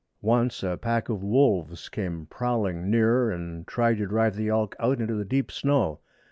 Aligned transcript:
Once 0.23 0.63
a 0.63 0.77
pack 0.77 1.09
of 1.09 1.21
wolves 1.21 1.87
came 1.87 2.25
prowling 2.25 2.89
near 2.89 3.29
and 3.29 3.67
tried 3.67 3.99
to 3.99 4.07
drive 4.07 4.35
the 4.35 4.49
elk 4.49 4.75
out 4.79 4.99
into 4.99 5.13
the 5.13 5.23
deep 5.23 5.51
snow. 5.51 5.99